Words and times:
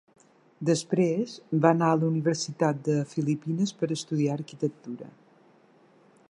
Després, 0.69 1.35
va 1.65 1.69
anar 1.77 1.89
a 1.95 1.99
la 2.03 2.07
universitat 2.13 2.81
de 2.89 2.95
les 2.97 3.13
Filipines 3.13 3.75
per 3.83 3.91
estudiar 3.97 4.35
arquitectura. 4.41 5.13